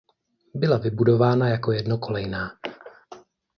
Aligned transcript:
Byla 0.55 0.77
vybudována 0.77 1.49
jako 1.49 1.71
jednokolejná. 1.71 2.49